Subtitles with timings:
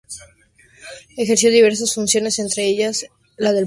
[1.15, 3.59] Ejerció diversas funciones, entre ellas la de Procurador Judicial de Barquisimeto.